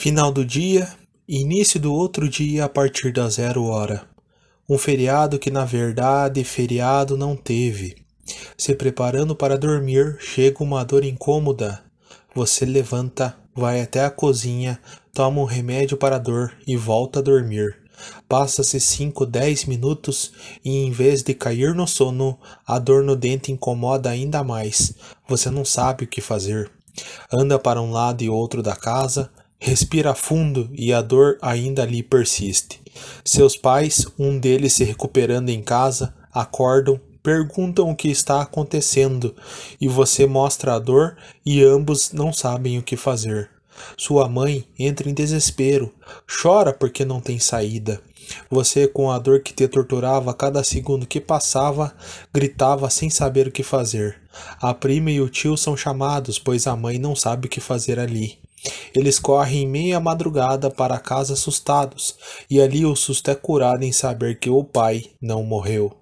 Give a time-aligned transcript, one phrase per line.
[0.00, 0.88] Final do dia,
[1.26, 4.08] início do outro dia a partir da zero hora.
[4.68, 7.96] Um feriado que na verdade feriado não teve.
[8.56, 11.82] Se preparando para dormir, chega uma dor incômoda.
[12.32, 14.80] Você levanta, vai até a cozinha,
[15.12, 17.76] toma um remédio para a dor e volta a dormir.
[18.28, 20.30] Passa-se 5, 10 minutos
[20.64, 24.94] e em vez de cair no sono, a dor no dente incomoda ainda mais.
[25.28, 26.70] Você não sabe o que fazer.
[27.32, 29.28] Anda para um lado e outro da casa,
[29.58, 32.80] Respira fundo e a dor ainda lhe persiste.
[33.24, 39.34] Seus pais, um deles se recuperando em casa, acordam, perguntam o que está acontecendo
[39.80, 43.50] e você mostra a dor e ambos não sabem o que fazer.
[43.96, 45.92] Sua mãe entra em desespero,
[46.26, 48.00] chora porque não tem saída.
[48.50, 51.94] Você, com a dor que te torturava a cada segundo que passava,
[52.32, 54.20] gritava sem saber o que fazer.
[54.60, 57.98] A prima e o tio são chamados, pois a mãe não sabe o que fazer
[57.98, 58.38] ali.
[58.94, 62.16] Eles correm em meia madrugada para casa assustados,
[62.50, 65.92] e ali o susto é curado em saber que o pai não morreu.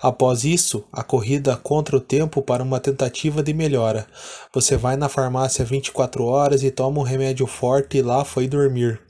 [0.00, 4.06] Após isso, a corrida contra o tempo para uma tentativa de melhora.
[4.54, 9.00] Você vai na farmácia 24 horas e toma um remédio forte e lá foi dormir.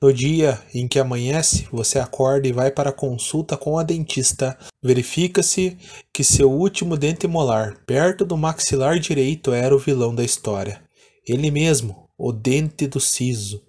[0.00, 4.58] No dia em que amanhece, você acorda e vai para a consulta com a dentista.
[4.82, 5.78] Verifica-se
[6.12, 10.82] que seu último dente molar, perto do maxilar direito, era o vilão da história.
[11.26, 13.62] Ele mesmo, o dente do siso.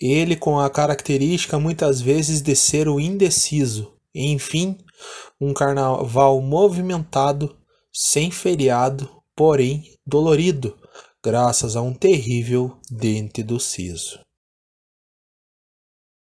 [0.00, 3.94] Ele com a característica muitas vezes de ser o indeciso.
[4.14, 4.76] Enfim,
[5.40, 7.56] um carnaval movimentado,
[7.92, 10.76] sem feriado, porém dolorido,
[11.22, 14.18] graças a um terrível dente do siso.